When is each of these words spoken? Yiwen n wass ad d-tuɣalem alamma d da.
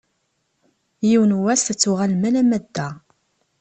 Yiwen 1.07 1.31
n 1.39 1.39
wass 1.43 1.65
ad 1.71 1.77
d-tuɣalem 1.77 2.21
alamma 2.27 2.57
d 2.63 2.65
da. 2.75 2.89